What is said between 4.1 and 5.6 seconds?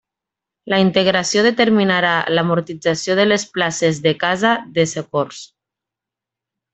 Casa de Socors.